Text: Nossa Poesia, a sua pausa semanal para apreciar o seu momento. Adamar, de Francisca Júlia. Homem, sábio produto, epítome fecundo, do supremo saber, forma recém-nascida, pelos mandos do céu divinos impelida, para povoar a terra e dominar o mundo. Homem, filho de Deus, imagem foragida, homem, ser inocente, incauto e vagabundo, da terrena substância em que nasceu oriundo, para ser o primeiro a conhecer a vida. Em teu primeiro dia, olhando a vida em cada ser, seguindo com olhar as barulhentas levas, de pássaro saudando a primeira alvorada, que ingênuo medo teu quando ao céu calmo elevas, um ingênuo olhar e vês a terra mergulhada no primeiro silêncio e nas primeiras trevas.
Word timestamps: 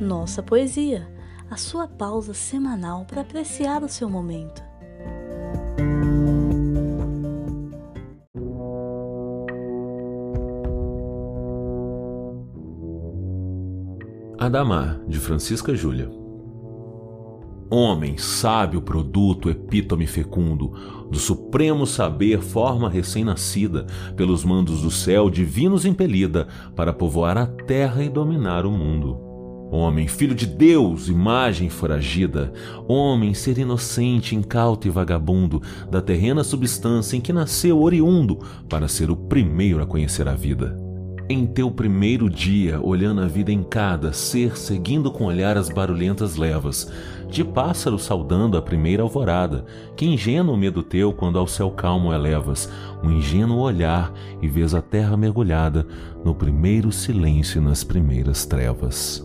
Nossa 0.00 0.42
Poesia, 0.42 1.06
a 1.50 1.58
sua 1.58 1.86
pausa 1.86 2.32
semanal 2.32 3.04
para 3.04 3.20
apreciar 3.20 3.82
o 3.82 3.88
seu 3.88 4.08
momento. 4.08 4.62
Adamar, 14.38 14.98
de 15.06 15.18
Francisca 15.18 15.74
Júlia. 15.74 16.10
Homem, 17.70 18.16
sábio 18.16 18.80
produto, 18.80 19.50
epítome 19.50 20.06
fecundo, 20.06 20.72
do 21.10 21.18
supremo 21.18 21.86
saber, 21.86 22.40
forma 22.40 22.88
recém-nascida, 22.88 23.86
pelos 24.16 24.44
mandos 24.46 24.80
do 24.80 24.90
céu 24.90 25.28
divinos 25.28 25.84
impelida, 25.84 26.48
para 26.74 26.90
povoar 26.90 27.36
a 27.36 27.46
terra 27.46 28.02
e 28.02 28.08
dominar 28.08 28.64
o 28.64 28.70
mundo. 28.70 29.29
Homem, 29.70 30.08
filho 30.08 30.34
de 30.34 30.46
Deus, 30.46 31.08
imagem 31.08 31.68
foragida, 31.68 32.52
homem, 32.88 33.32
ser 33.34 33.56
inocente, 33.56 34.34
incauto 34.34 34.88
e 34.88 34.90
vagabundo, 34.90 35.62
da 35.88 36.02
terrena 36.02 36.42
substância 36.42 37.16
em 37.16 37.20
que 37.20 37.32
nasceu 37.32 37.80
oriundo, 37.80 38.40
para 38.68 38.88
ser 38.88 39.12
o 39.12 39.16
primeiro 39.16 39.80
a 39.80 39.86
conhecer 39.86 40.26
a 40.26 40.34
vida. 40.34 40.76
Em 41.28 41.46
teu 41.46 41.70
primeiro 41.70 42.28
dia, 42.28 42.80
olhando 42.82 43.20
a 43.20 43.28
vida 43.28 43.52
em 43.52 43.62
cada 43.62 44.12
ser, 44.12 44.56
seguindo 44.58 45.12
com 45.12 45.26
olhar 45.26 45.56
as 45.56 45.68
barulhentas 45.68 46.34
levas, 46.34 46.90
de 47.28 47.44
pássaro 47.44 47.96
saudando 47.96 48.56
a 48.56 48.62
primeira 48.62 49.04
alvorada, 49.04 49.64
que 49.96 50.04
ingênuo 50.04 50.56
medo 50.56 50.82
teu 50.82 51.12
quando 51.12 51.38
ao 51.38 51.46
céu 51.46 51.70
calmo 51.70 52.12
elevas, 52.12 52.68
um 53.04 53.12
ingênuo 53.12 53.60
olhar 53.60 54.12
e 54.42 54.48
vês 54.48 54.74
a 54.74 54.82
terra 54.82 55.16
mergulhada 55.16 55.86
no 56.24 56.34
primeiro 56.34 56.90
silêncio 56.90 57.62
e 57.62 57.64
nas 57.64 57.84
primeiras 57.84 58.44
trevas. 58.44 59.24